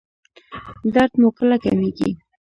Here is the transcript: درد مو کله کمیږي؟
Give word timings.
درد 0.93 1.11
مو 1.21 1.29
کله 1.37 1.57
کمیږي؟ 1.63 2.11